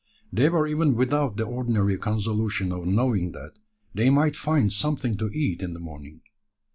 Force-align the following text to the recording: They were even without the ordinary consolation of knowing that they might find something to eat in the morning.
They 0.33 0.49
were 0.49 0.65
even 0.65 0.95
without 0.95 1.37
the 1.37 1.43
ordinary 1.43 1.95
consolation 1.95 2.71
of 2.71 2.87
knowing 2.87 3.33
that 3.33 3.59
they 3.93 4.09
might 4.09 4.35
find 4.35 4.73
something 4.73 5.15
to 5.17 5.29
eat 5.31 5.61
in 5.61 5.73
the 5.75 5.79
morning. 5.79 6.21